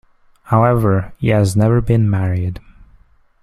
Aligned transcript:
However, 0.45 1.13
he 1.19 1.27
has 1.27 1.55
never 1.55 1.79
been 1.79 2.09
married. 2.09 2.59